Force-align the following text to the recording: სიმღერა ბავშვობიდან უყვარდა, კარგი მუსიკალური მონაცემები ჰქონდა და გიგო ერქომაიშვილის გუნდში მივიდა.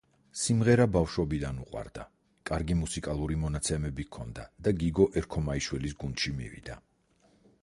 სიმღერა 0.43 0.85
ბავშვობიდან 0.95 1.59
უყვარდა, 1.65 2.05
კარგი 2.51 2.79
მუსიკალური 2.79 3.39
მონაცემები 3.43 4.09
ჰქონდა 4.09 4.49
და 4.69 4.77
გიგო 4.81 5.09
ერქომაიშვილის 5.23 5.99
გუნდში 6.05 6.39
მივიდა. 6.41 6.85